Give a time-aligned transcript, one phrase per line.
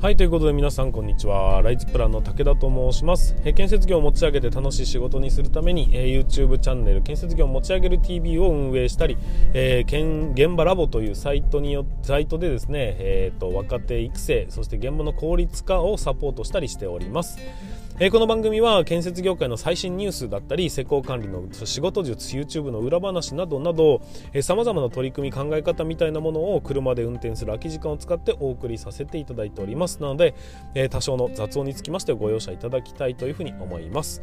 [0.00, 1.60] はいということで皆さんこんにちは。
[1.60, 9.18] ライツプランの武田と申します、え建設業を持ち上げて楽しい仕事にするために、え YouTube チャンネル建設業を持ち上げる TV を運営したり、
[9.54, 17.40] えー、現場ラボというサイトによサイトでですね、えーと若手育成そして現場の効率化をサポートしたりしております。
[18.00, 24.02] えこの番組は建設業界の最新ニュースだったり施工管理の仕事術 YouTube の裏話などなど
[24.40, 30.00] さまざまな取り組み考え方みたいなものを車で運転する空き時間を使ってお送りさせていただいております。
[30.00, 30.36] なので、
[30.76, 34.22] え多少の雑音につきましてご容赦いただきたいというふうに思います。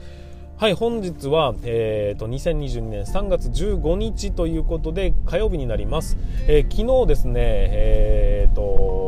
[0.57, 9.04] はい本日は、えーと、2022年3月15日ということで火曜日になります、えー、昨日ですねえっ、ー、と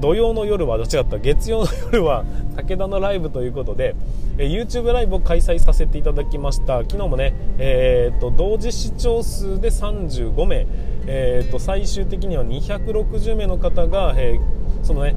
[0.00, 2.24] 土曜の夜はどった月曜の夜は
[2.56, 3.94] 武田のライブということで、
[4.38, 6.78] え YouTube ライブを開催させていただきました。
[6.78, 10.66] 昨日もね、えーと、同時視聴数で35名、
[11.06, 15.14] えーと、最終的には260名の方が、えー、そのね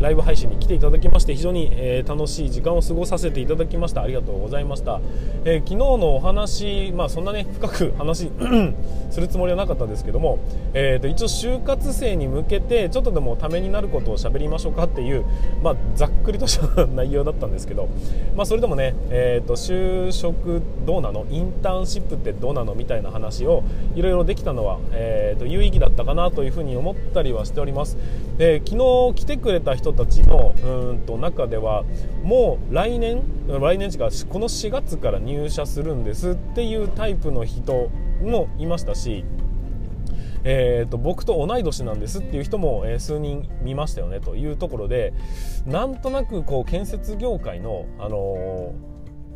[0.00, 4.02] ライブ配信に来ていただきまして非常に、えー、楽しい時間を過ごさせていただきました。
[4.02, 5.00] ありがとうございました、
[5.44, 8.30] えー、昨日のお話まあそんなね深く話
[9.10, 10.38] するつもりはなかったですけども、
[10.74, 15.24] えーと、一応就活生に向けてちょっとでもためになることを喋りましょうかっていう、
[15.62, 17.88] まあ、ざっくりとした内容だったんですけど、
[18.36, 21.26] まあ、それでもね、えーと、就職どうなの？
[21.30, 22.74] インターンシップってどうなの？
[22.74, 23.62] みたいな話を
[23.94, 27.96] いろいろできたのは、えーと、有意義だったかなというふうに思ったりはしております、
[28.38, 28.70] で昨
[29.10, 31.84] 日来てくれた人たちのうんと中では
[32.22, 37.90] もう来年来年違うこの4月から入社するんですっていうタイプの人
[38.22, 39.24] もいましたし、
[40.42, 45.12] えーと、僕と同い年なんですっていう人も、え、数人見ましたよねというところで
[45.66, 48.72] なんとなくこう建設業界の、あの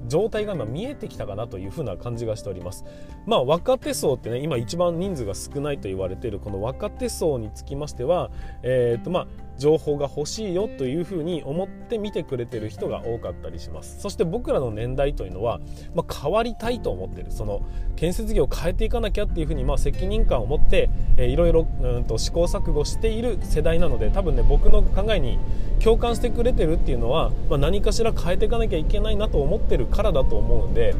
[0.08, 2.84] 状態が今見えてきたかなというふうな感じがしております。
[3.26, 8.30] まあ若手層ってね今一番人数が少ないと言われているこの若手層につきましては、
[8.62, 9.26] えーとまあ、
[9.58, 14.00] 情報が欲しいよというふうに思って見てくれてる人が多かったりします。
[14.00, 15.60] そして僕らの年代というのは、
[15.94, 17.30] まあ、変わりたいと思ってる。
[17.30, 17.62] その
[17.97, 25.38] 建設業を変えていかなきゃっていうふうに、まあ、責任感を持って、えー、いろいろうんと試行錯誤している世代なので多分ね僕の考えに
[25.82, 30.94] 共感してくれてるっていうのは、まあ、何かしら変えていかなきゃいけないなと思ってるからだと思うんで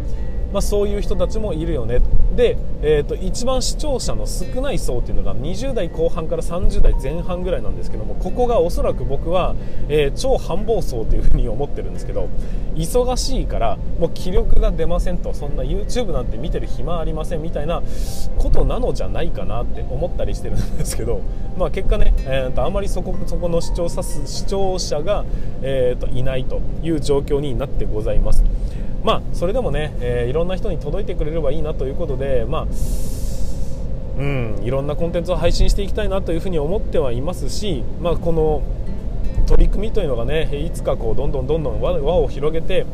[0.53, 2.00] まあ、そういう人たちもいるよね
[2.34, 9.54] で、えーと、一番視聴者の少ない層っていうのが20代後半から30代前半ぐらいなんですけどもここがおそらく僕は、
[9.88, 12.28] えー、超繁忙層というふうに思ってるんですけど
[12.76, 17.82] 忙しいからもう気力が出ませんとそんな YouTube なんて見てる暇ありませんみたいな
[18.36, 21.20] ことなのじゃないかなって思ったりしてるんですけど、
[21.56, 25.25] まあ、結果ね、えーと、あまりそこそこの視聴視聴者が、
[25.62, 28.44] えーといないという状況になってございます。
[29.04, 32.66] まあそれでもね、えー、いろんな人に届いてくれればいいなということでまあ
[34.19, 38.62] うんいろんなコンテンツを配信していきたいなというふうに思ってはいますし、まあ、この
[39.47, 42.84] 取り組みというのがねいつかこうどんどんどんどん輪を広げて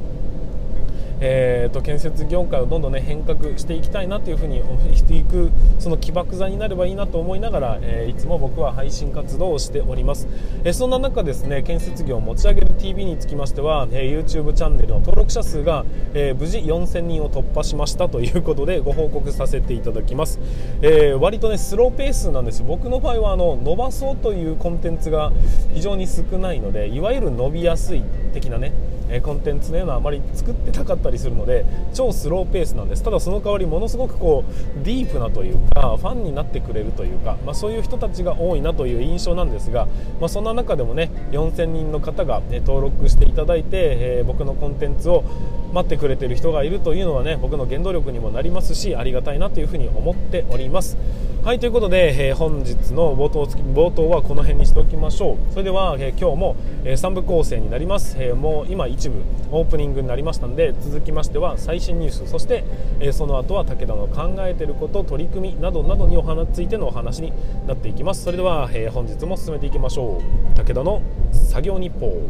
[1.21, 4.63] えーと、建設業界をどんどん、ね、変革していきたいなというふうに
[4.97, 10.29] していくその起爆剤になればいいなと思いながら、えー、いつも僕は配信活動をしております、
[10.65, 20.39] えー、そんな中ですね建設業を持ち上げる TV につきましては、えー、YouTube チャンネルの登録者数が、えー、無事4000人を突破しましたということでご報告させていただきます、
[20.83, 25.33] えー、割とねスローペースなんです僕の場合はあの伸ばそうというコンテンツが
[25.75, 28.73] 非常に少ないのでいわゆる伸びやすい的なね
[29.15, 33.03] えコンテンツのようなあまり作ってなかったりするので超スローペースなんです。
[33.03, 39.87] ただその代わりものすごくこうディープなというかファンになってくれるというか、まあ、そういう人たちが多いなという印象なんですが、
[40.21, 45.25] まあ、そんな中でもね4000人の方が、ね、登録していただいて、えー、僕のコンテンツを
[45.73, 50.97] 待ってくれてる人がいるというのはね僕の原動力にもなりますしありがたいなというふうに思っております。
[51.45, 55.53] はいということで、えー、本日の冒頭冒頭はこの辺にしておきましょう。
[55.53, 62.65] それでは、えー、今日も、え、3部構成になります、えもう今一部オープニングになりましたので続きましては最新ニュースそして、
[63.01, 67.33] えその後は武田の考えていること取り組みなどなどにお話ついてのお話に
[67.67, 68.25] なっていきます。
[68.25, 70.23] それでは、え本日も進めていきましょ
[70.55, 70.57] う。
[70.57, 71.03] 武田の
[71.33, 72.23] 作業日報。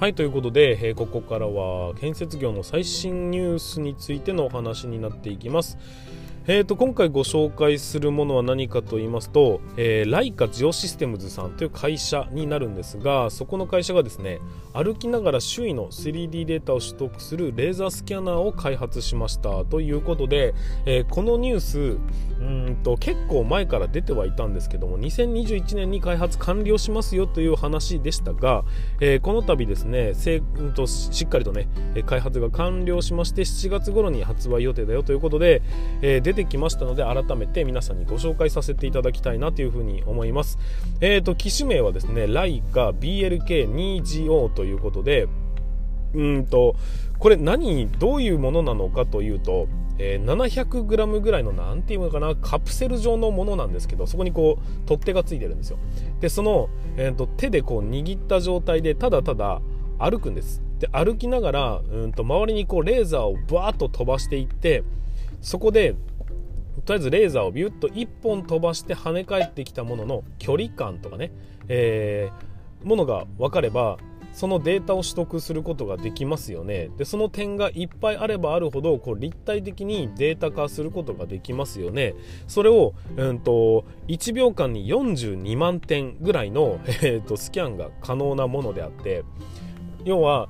[0.00, 5.76] はいということで、えー、ここからは建設業の最新ニュースについてのお話になっていきます。
[6.52, 14.40] えー、と今回ご紹介するものは何かと言いますと、えー、ライカジオシステムズさんという会社になるんですがそこの会社がですね
[14.72, 20.52] 歩きながら周囲の 3D データを取得するレーザースキャナーを開発しましたということで、
[20.86, 21.98] えー、このニュース
[22.40, 28.64] うんと結構前から出てはいたんですけども2021年に開発完了しますよという話でしたが、
[29.00, 31.68] えー、この度ですねせ、うんと、しっかりとね
[32.06, 35.62] 開発が完了しまして7月頃に発売予定だよということで、
[36.02, 40.58] えー、出てきましたので改めて皆さんにご紹介させていただきたいなというふうに思います、
[41.00, 45.28] えーと、機種名はですねライカ BLK2GO ということで
[46.14, 46.76] うんと
[47.18, 49.68] これ何どういうものなのかというと
[50.02, 55.78] えー、700g ぐらいの何ていうのかなカプセル状のものなんですけどそこにこう取っ手がついてるんですよ。
[56.20, 59.60] でその、えーと、手でこう握った状態でただただ
[59.98, 60.62] 歩くんです。
[60.78, 64.82] で歩きながらうんと周りにこうレーザーをバーッと飛ばしていって
[65.42, 65.94] そこで
[66.84, 71.32] とりあえずレーザーをビュッと1本飛ばして跳ね返ってきたものの距離感とかね、
[71.68, 73.98] えー、ものが分かれば
[74.32, 76.90] そのデータを取得することができますよね。
[76.96, 82.14] でその点がいっぱいあればあるほどこう立体的にデータ化することができますよね。
[82.46, 89.24] それを、うんと、1秒間に42万点ぐらいの、えーと、スキャンが可能なものであって
[90.04, 90.48] 要は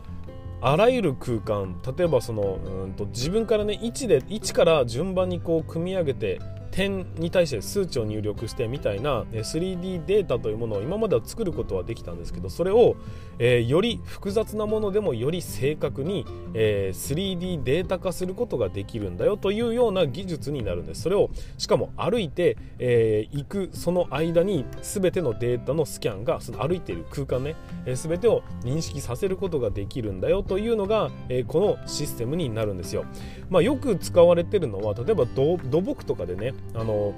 [0.63, 6.41] あらゆる空間例えばそのうんと自分からね位置で位置から順番にこう組み上げて
[6.71, 12.97] 点に対して数値を入力してみたいな 3D データというものを今までは作ることはできたんですけどそれを、
[13.39, 16.25] えー、より複雑なものでもより正確に、
[16.55, 21.03] えー、3D データ化することができるんだよというような技術になるんです。
[21.03, 27.57] それをしかも歩いて、えー、行くその間に全てのデータのスキャンがその歩いている空間ね、
[27.87, 33.05] えー、全てを認識させることができるんだよというのが、えー、このシステムになるんですよ、
[33.49, 37.15] まあ、よく使われてるのは例えば土木とかでねあの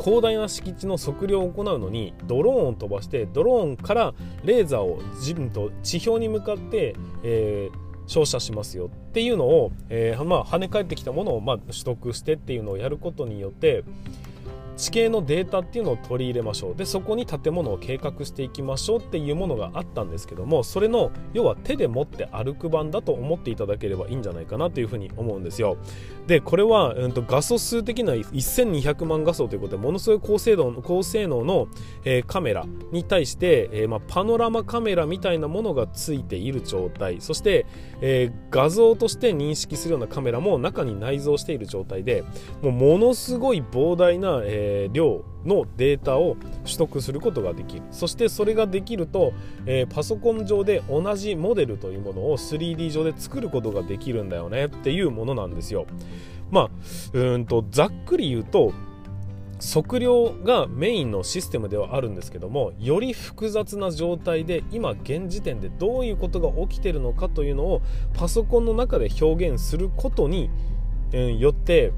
[0.00, 4.14] 広大な敷地の測量を行うのにドローンを飛ばしてドローンから
[4.44, 8.86] レーザーを自分と地表に向かって、えー照射しますよ。
[8.86, 13.84] っていうのを、えー、まあ、跳ね返ってきたものを、まあ、取得してっていうのをやることによって
[14.78, 16.76] 地形のデータっていうのを取り入れましょう。
[16.76, 25.76] でそこに建物を計画していきましょうっていうものがあったんですけどもそれの要は手で持って歩く版だと思っていただければいいんじゃないかなというふうに思うんですよ。
[26.28, 31.66] でこれは、うんと、画素数的な1200万画素ということでものすごい高精度高性能の、
[32.04, 37.20] えー、カメラに対して、えー、ま、パノラマカメラみたいなものがついている状態。
[37.20, 37.66] そして、
[38.00, 42.22] えー、画像として認識するようなカメラも中に内蔵している状態で
[42.62, 47.82] もうものすごい膨大な、えーえー、量のデータを取得することができる。
[47.90, 49.32] そしてそれができると、
[49.66, 54.66] えー、パソコン上で同じモデルというものを 3D 上で作ることができるんだよね。
[54.66, 55.86] っていうものなんですよ。
[56.50, 56.70] まあ
[57.12, 58.72] うんとざっくり言うと
[59.60, 67.82] 測量がメインのシステムではあるんですけどもより複雑な状態で今現時点でどういうことが起きてるのかというのを
[68.14, 70.48] パソコンの中で表現することに
[71.12, 71.92] よって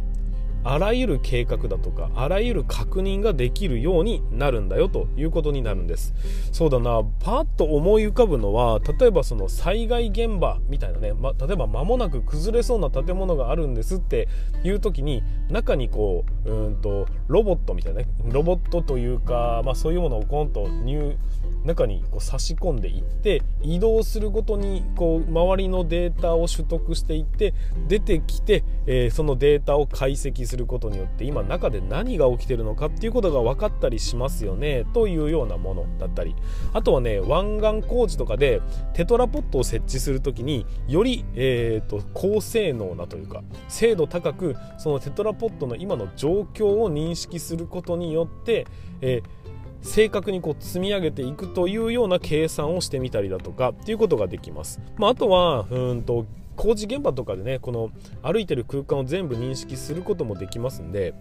[0.65, 6.15] あらゆる計画だとかあらゆる確認ができるようになるんだよということになるんです。
[6.53, 7.03] そうだな。
[7.21, 14.29] パッと思い浮かぶのは例えばその災害現場みたいなね、ま、例えば間もなく崩れそうな建物があるんですって
[14.65, 21.17] いう時に中にこううんとロボットみたいなねロボットというか、まあ、そういうものをコンと入
[21.65, 27.55] 中にこう差し込んでいって移動するごとにこう周りのデータを取得していって
[27.89, 36.35] 出てきて、えー、そのデータを解析することによって今中で何が起きてるのかっていうことが分かったりしますよねというようなものだったり。
[36.73, 38.63] あとはね湾岸工事とかで
[38.95, 48.67] テトラポットを設置する時により、えーと、高性能なというか精度高くそのテトラポットの今の状況を認識することによって、
[49.01, 49.40] えー
[49.83, 54.81] 正確にこう積み上げていくというような計算をしてみたりだとかっていうことができます。
[54.97, 57.91] まあ、あとはうんと工事現場とかでねこの
[58.23, 61.15] 歩いてる空間を全部認識することもできますんで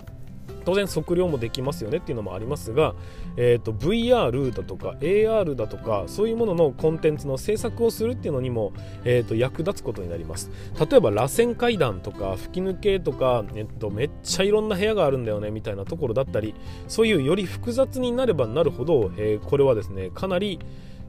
[0.70, 2.94] 当然測量もできますよねっていうのもありますが、
[3.38, 8.72] えーと、VR だとか AR だとかそういうもののコンテンツの制作をするっていうのにも、
[9.04, 16.54] えーと、役立つことになります例えば螺旋階段とか吹き抜けとか、えーと、めっちゃいろんな部屋があるんだよねみたいなところだったり
[16.88, 20.60] そういうより複雑になればなるほど、えー、これはですねかなり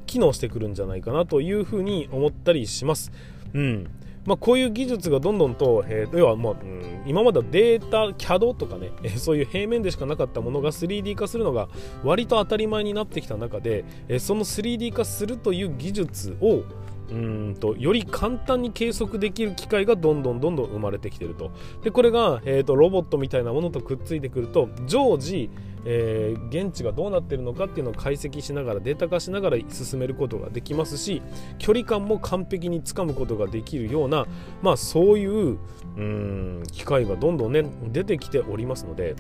[0.06, 3.12] 機能してくるんじゃないかなというふうに思ったりします。
[3.52, 3.90] うん
[4.26, 11.68] まあ、こういう技術がどんどんと、えー、要は、まあうん、今まではデータ CAD とかね、えー、そういう平面でしかなかったものが 3D 化するのが
[12.04, 16.64] 割と当たり前になってきた中で、えー、その 3D 化するという技術を
[17.10, 21.50] うんとより簡単に計測できる機械がどんどんどんどん生まれてきてると
[21.82, 25.50] でこれが、えーと、ロボットみたいなものとくっついてくると常時、
[25.84, 31.20] えー、現地がどうなってるのかっていうのを解析しながらデータ化しながら進めることができますし
[31.58, 34.26] 距離感も完璧につかむことができるような、
[34.62, 35.58] まあ、そういう
[35.96, 39.16] うん機械がどんどんね出てきておりますので。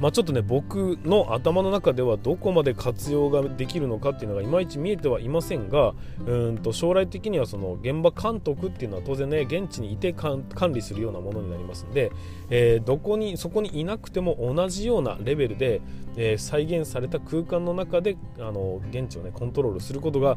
[0.00, 5.92] まあ、ちょっとね僕の頭の中ではどこまで活用ができるのかっていうのがいまいち見えてはいませんが
[6.26, 10.42] うんと将来的にはその現場監督っていうのは当然ね現地にいて管
[10.72, 12.10] 理するようなものになりますんで、
[12.48, 15.82] えー、どこにそこにいなくても同じようなレベルで、
[16.16, 20.36] えー、再現された空間の中であの現地をねコントロールすることが、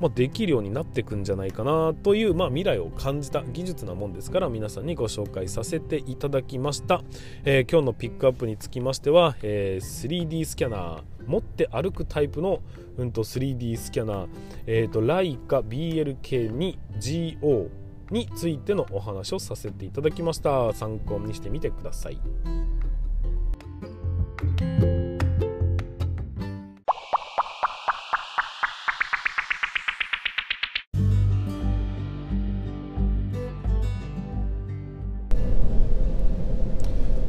[0.00, 7.02] まあ、できるようになっていくんじゃないかなという、まあ、未来を感じた技術なもんですから皆さんにご紹介させていただきました、
[7.44, 12.60] えー、今日のピックアップにつきましては、えー、3D スキャナー持って歩くタイプの、
[12.98, 14.28] うん、と 3D スキャナー、
[14.66, 17.68] えーと、ライカ BLK2GO
[18.10, 22.20] についてのお話をさせていただきました参考にしてみてください。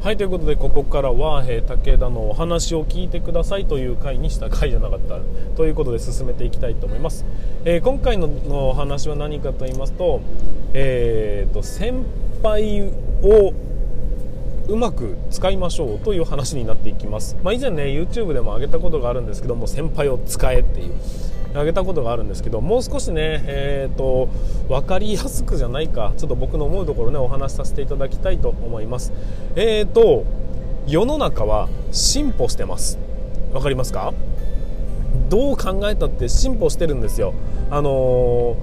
[0.06, 5.18] はいということでここからは、え、武田のお話を聞いてくださいという回にした回じゃなかった。
[5.56, 7.24] ということで進めていきたいと思います、
[7.64, 8.28] えー、今回の
[8.68, 10.20] お話は何かと言いますと,、
[10.74, 12.04] えーと、先
[12.40, 13.52] 輩を
[14.68, 20.94] うまく使いましょうという話になっていきます、まあ、以前ね YouTube でも上げたことがあるんですけども先輩を使えっていう。
[21.56, 24.28] あげたことがあるんですけどもう少しね、えーと、
[24.68, 29.12] 分かりやすくじゃないかちょっと僕の思うところねお話しさせていただきたいと思います。
[29.56, 30.24] えーと
[30.86, 32.98] 世の中は進歩してます。
[33.52, 34.14] 分かりますか？
[35.28, 37.34] どう考えたって進歩してるんですよ。
[37.70, 38.56] あのー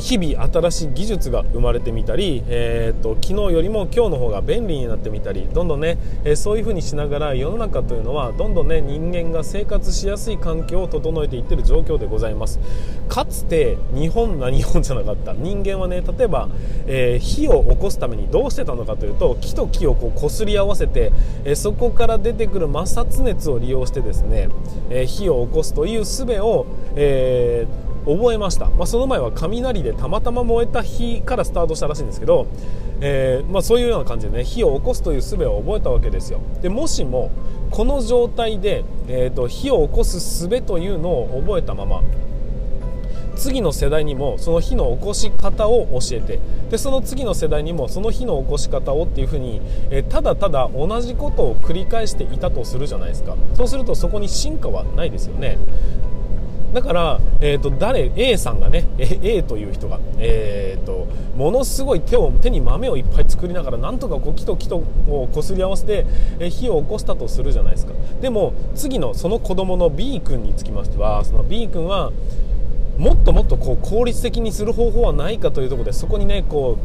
[0.00, 12.58] 日々新しい技術が生まれてみたり、えーと、昨日よりも今日の方が便利になってみたりどんどんね、えー、そういう風にしながら世の中というのはどんどんね人間が生活しやすい環境を整えていってる状況でございます。
[13.08, 15.32] かつて日本な日本じゃなかった。
[15.32, 16.48] 人間はね例えば、
[16.86, 21.12] えー、火を起こすためにどうしてたのかというと木と木をこう擦り合わせて、
[21.44, 24.48] えー、そこから出てくる摩擦熱を利用してですね、
[24.90, 26.66] え火を起こすという術を、
[26.96, 32.46] えー覚えました、まあ、その前は雷でたまたま燃えた火からスタートしたらしいんですけど、
[33.00, 36.40] えー、まあ、そういうような感じでね火を起こすという術を覚えたわけですよ。
[36.62, 37.30] でもしも
[37.70, 42.02] この状態で、えーと、火を起こす術というのを覚えたまま
[43.36, 53.36] 次の世代にもその火の起こし方を教えてでその次の世代にもその火の起こし方をっていうふうに、えー、ただただ同じことを繰り返していたとするじゃないですか。
[53.54, 55.58] そうするとそこに進化はないですよね。
[56.72, 66.06] だから、えーと、誰？A さんがね A という人が、えーと、ものすごい手を手に豆をいっぱい作りながらなんとかこう木と木とをこすり合わせて、
[66.50, 67.92] 火を起こしたとするじゃないですか。
[68.20, 72.12] でも次のその子供の B 君につきましてはその B 君は
[72.98, 76.78] もっともっとこう効率的にする方法はないかというところでそこにねこ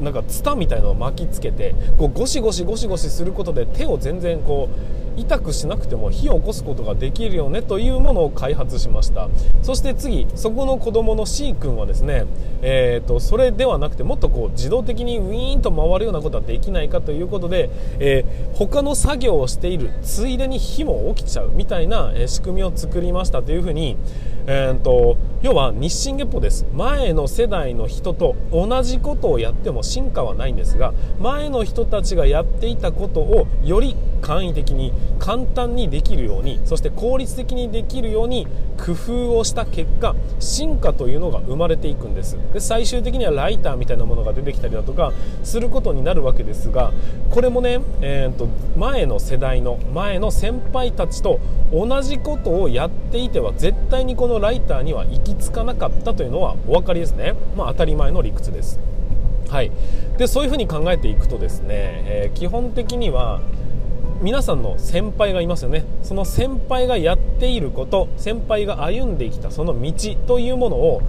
[0.00, 9.28] うなんかツタみたいなのを巻きつけてこうゴシゴシゴシゴシすることで手を全然こう痛くしなくても火を起こすことができるよねというものを開発しました。
[9.62, 12.24] そして次そこの子供の C 君はですね、
[12.62, 23.96] えーと、それではなくてもっとこう自動的にウィーンと回るようなことはできないかということで、えー、他の作業をしているついでに火も起きちゃうみたいな、仕組みを作りましたというふうに、
[24.46, 26.66] えーと、要は日進月歩です。
[26.74, 38.46] 前の世代の人と同じことをやっても進化はないんですが前の人たちがやっていたことをより簡易的に簡単にできるようにそして効率的にできるように
[38.78, 42.38] 工夫をした結果進化というのが生まれていくんです。
[42.52, 46.92] で最終的にはライターみたいなものが出てきたりだとかすることになるわけですが
[47.30, 51.40] これもね、えーと、前の世代の前の先輩たちと
[51.72, 58.80] 同じことをやっていては絶対にこののライターには行き着かなかったというのはお分かりですね、まあ、当たり前の理屈です。
[59.48, 59.70] はい、
[60.16, 63.40] でそういうふうに考えていくとですね、えー、基本的には
[64.22, 69.92] 皆さんの先輩がいますよねその先輩がやっていること先輩が歩んできたその道
[70.26, 71.02] というものを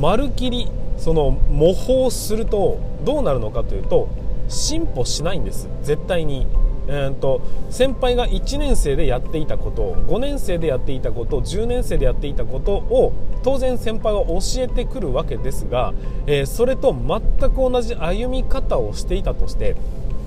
[0.00, 4.08] まるきりその模倣するとどうなるのかというと
[4.48, 6.46] 進歩しないんです絶対に。
[6.88, 13.12] えーと、先輩が1年生でやっていたこと5年生でやっていたこと10年生でやっていたことを
[13.42, 15.94] 当然先輩は教えてくるわけですが、
[16.26, 17.20] えー、それと全
[17.50, 19.76] く同じ歩み方をしていたとして、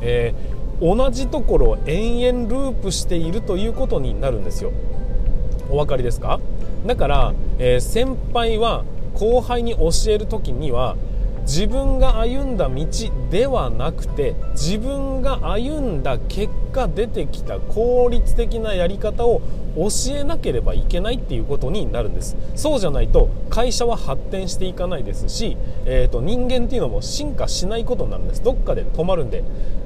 [0.01, 0.33] え
[0.81, 4.71] 同じところを延々ループしているということになるんですよ。
[5.69, 6.39] お分かりですか？
[6.85, 8.83] だから、えー、先輩は
[9.13, 10.97] 後輩に教える時には
[11.45, 12.85] 自分が歩んだ道
[13.29, 19.41] ではなくて自分が歩んだ結果出てきた効率的なやり方を
[19.75, 22.35] 教えなければいけないっていうことになるんです。
[22.55, 28.43] そうじゃないと会社は発展していかないですし、えーと、人間っていうのも進化しないことになるんです。
[28.43, 29.43] どっかで止まるんで。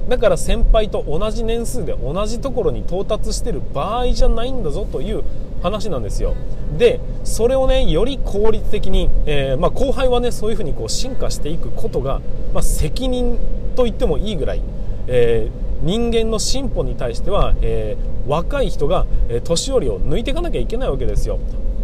[0.08, 5.22] だから先輩と同じ年数で同じところに到達してる場合じゃないんだぞという
[5.62, 6.34] 話なんですよ。
[6.78, 12.20] でそれをねより効率的に、えー、まあ、後輩はねそういうふうにこう進化していくことが、
[12.52, 13.38] まあ、責任
[13.76, 14.62] と言ってもいいぐらい、
[15.06, 19.06] えー、人間の進歩に対しては、えー、若い人が、
[19.44, 21.38] 年寄りを抜いていかなきゃいけないわけですよ。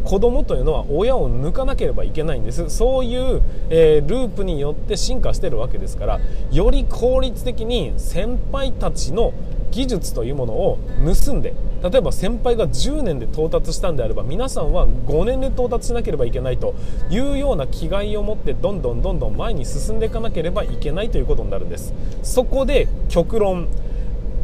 [0.05, 2.71] 子供というのは親を抜かなければいけないんです。
[2.71, 6.21] そういう、えー、ループによって進化してるわけですから
[6.53, 9.33] より効率的に先輩たちの
[9.77, 11.53] 技術というものを盗んで
[11.83, 16.75] 例えば先輩が10年で到達したんであれば皆さんは5年で到達しなければいけないと
[17.11, 21.93] いうような気概を持ってどんどんどんどん前に進んでいかなければいけないということになるんです。
[22.23, 23.69] そこで極論、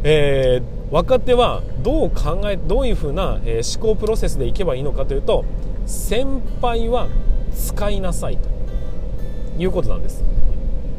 [0.03, 5.45] えー、若手はどう考えどういうふうな、え、思考プロセスでいけばいいのかというと
[5.87, 6.27] 先
[6.61, 7.07] 輩は
[7.55, 8.49] 使いなさいと
[9.57, 10.23] いうことなんです。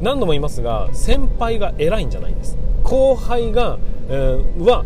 [0.02, 2.63] 何度も言いますが先輩が偉いんじゃないんです。
[2.84, 4.84] 後輩が、えー、は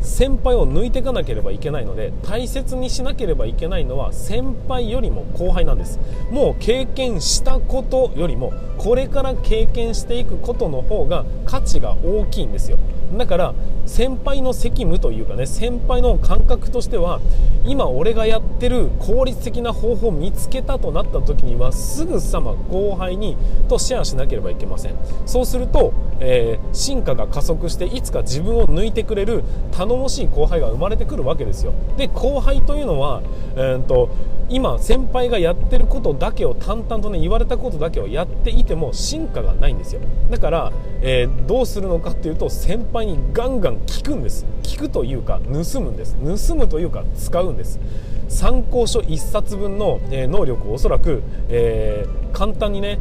[0.00, 5.98] 先輩を抜いていかなければいけないので大切にしなければいけないのは先輩よりも後輩なんです。
[6.30, 12.78] もう経験したことよりもこれから経験していくことの方が価値が大きいんですよ。
[13.16, 13.54] だから
[13.86, 17.20] 先輩の責務というかね先輩の感覚としては
[17.64, 23.36] 今俺がやってる効率的な方法を見つけたとなった時にはすぐさま後輩に
[23.68, 24.94] とシェアしなければいけません。
[25.24, 29.44] そうすると、えー、進化が加速していつか自分を抜いてくれる
[29.76, 31.72] 楽頼もしい後輩が生まれてくるわけですよ。
[31.96, 33.22] で後輩というのは、
[33.56, 34.10] えーと
[34.48, 40.00] 今先輩がやってることだけを淡々とね言われたことだけをやっていても進化がないんですよ。
[40.30, 44.46] だから、えー、どうするのかっていうと先輩にガンガン聞くんです。
[44.62, 46.16] 聞くというか盗むんです。
[46.48, 47.80] 盗むというか使うんです。
[48.28, 52.98] 参考書1冊分の、え能力をおそらく、えー、簡単にね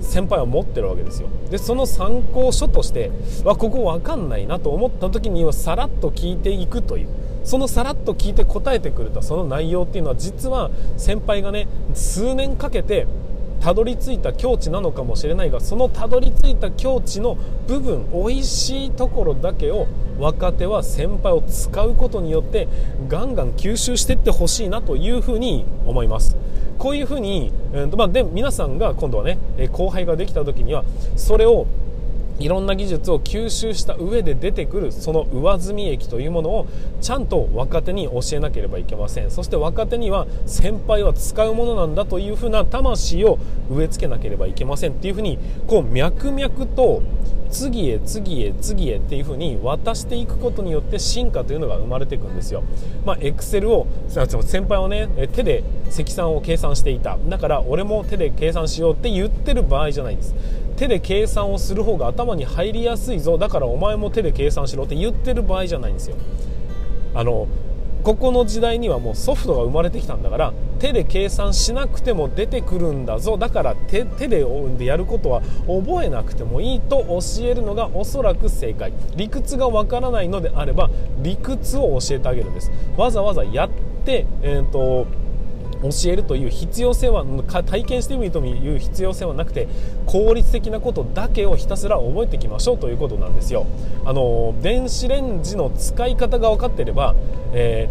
[0.00, 1.28] 先輩は持ってるわけですよ。
[1.50, 3.10] でその参考書として
[3.44, 7.08] わここ分かんないなと思った時にはさらっと聞いていくという。
[7.44, 13.06] そのさらっと聞いて答えてくれたその内容っていうのは実は先輩がね数年かけて
[13.60, 19.86] たどり着いた境地なのかもしれないがそのたどり着いた境地の部分美味しいところだけを
[20.18, 22.68] 若手は先輩を使うことによって
[23.08, 26.36] ガンガン吸収していってほしいなというふうに思います。
[26.78, 29.38] こういうふうに、えーとまあ、で皆さんが今度はね
[29.72, 30.84] 後輩ができた時には
[31.16, 31.66] それを
[32.38, 36.66] いろんな技術を吸収した上で出てくるその上積み益というものを
[37.00, 39.30] ちゃんと若手に教えなければいけません。
[39.30, 43.38] そして若手には先輩は使うものなんだというふうな魂を
[43.70, 47.02] 植え付けなければいけませんっていうふうにこう脈々と
[47.50, 52.62] 次へ次へ次へっていうふうに渡していくことによって進化というのが生まれていくんですよ。
[53.04, 57.18] まあ、エクセルを先輩はね手で積算を計算していた。
[57.28, 60.34] だから俺も手で計算しようって言ってる場合じゃないです。
[60.78, 63.36] 手で計算をする方が頭に入りやすいぞ。
[63.36, 66.16] だからお前も手で計算しろって言ってる場合じゃないんですよ。
[67.14, 67.48] あの
[68.04, 73.36] ここの時代にはもうソフトが生まれてきたんだから手で計算しなくても出てくるんだぞ。
[73.36, 74.46] だから手手で
[74.84, 78.92] やることは覚えなくてもいいと教えるのがおそらく正解。
[79.16, 80.88] 理屈がわからないのであれば
[81.20, 82.70] 理屈を教えてあげるんです。
[82.96, 83.70] わざわざやっ
[84.04, 85.06] て、えーと
[85.82, 87.24] 教えるという必要性は
[87.66, 89.68] 体験してみるという必要性はなくて
[90.06, 93.66] 効率的なことだけをひたすら覚えていきましょうということなんですよ。
[94.04, 97.14] あの電子レンジの使い方が分かっていれば、
[97.52, 97.88] え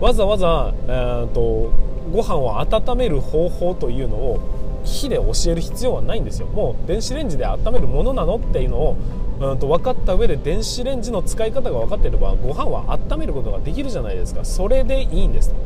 [0.00, 1.70] ー、わざわざ、えーと、
[2.12, 4.40] ご飯を温める方法というのを
[4.84, 6.46] 火で教える必要はないんですよ。
[6.48, 8.96] もう電子レンジで温めるものなのっていうのを
[9.40, 14.44] うんと分かった上で電子レンジの使い方が分かっていればご飯は温めることができるじゃないですか。
[14.44, 15.56] それでいいんですと。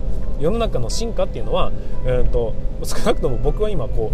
[0.43, 1.73] 世の中の進化っていうのは、
[2.05, 4.13] えーと、少なくとも僕は今こ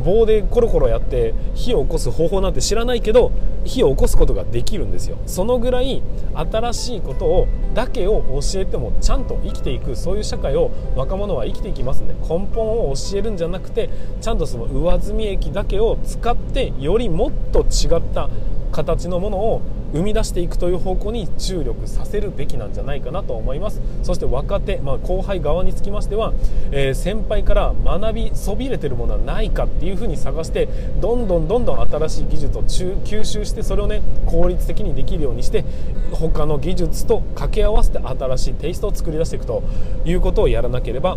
[0.00, 3.32] う棒でコロコロやって火を起こす方法なんて知らないけど
[3.64, 5.18] 火を起こすことができるんですよ。
[5.26, 6.02] そのぐらい
[6.34, 18.28] 新しいことをだけを教えてもちゃんと生きていくそういう社会を若者は生きていきますんで根本を教えるんじゃなくてちゃんとその上積み液だけを使ってよりもっと違った
[18.70, 23.80] 形のものを生み出していくという方向に注力させるべきなんじゃないかなと思います。
[24.02, 26.34] そして若手、まあ、後輩側につきましては、
[26.70, 30.68] えー、先輩から学びそびれてるものはないかっていうふうに探して
[31.00, 35.64] どんどんどんどん新しい技術を吸収してそれをね効率的にできるようにして
[36.12, 39.62] 他の技術と掛け合わせて新しいテイストを作り出していくと
[40.04, 41.16] いうことをやらなければ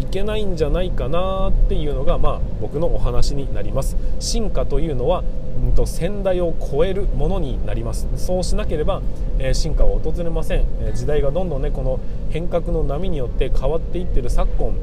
[0.00, 3.96] いけけないんじゃないかなっていうのが、まあ、僕のお話になります。
[4.18, 5.24] 進化というのは、
[5.64, 8.06] うん、と先代を超えるものになります。
[8.16, 9.02] そうしなければ、
[9.38, 14.74] えー、進化は訪れません、えー、時代がどんどんねこの変革の波によって変わっていってる昨今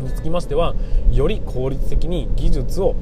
[0.00, 0.74] につきましては
[1.12, 2.94] より効率的に技術を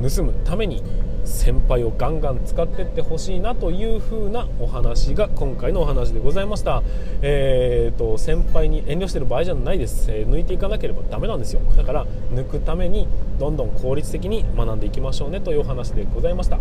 [0.00, 0.82] 盗むために
[1.26, 6.82] 先輩をガンガン使っていってほしいなという風なお話が今回のお話でございました、
[7.22, 11.60] えーと、先輩に遠慮してる場合じゃないです、えー、抜いていかなければダメなんですよ。
[11.76, 13.08] だから抜くために
[13.38, 16.58] どんどん効率的に学んでいきましょうねというお話でございました、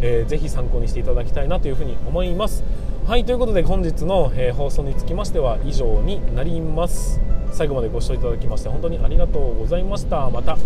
[0.00, 2.64] えー、ぜひ参考にしていただきたいなというふうに思います。
[3.06, 7.35] はいということで本日の、え、放送につきましては以上になります。
[7.56, 10.28] 最後までご視聴いただきまして本当にありがとうございました。
[10.28, 10.58] また、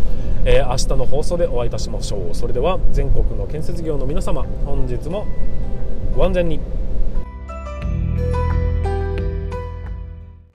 [0.44, 2.34] えー、明日の放送でお会いいたしましょう。
[2.34, 5.24] それでは全国の建設業の皆様本日も
[6.16, 6.58] ご安全に。